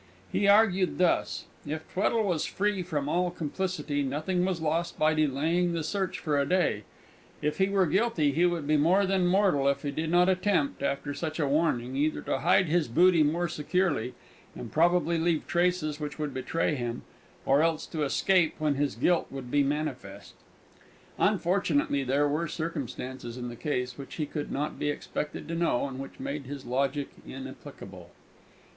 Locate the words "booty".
12.87-13.21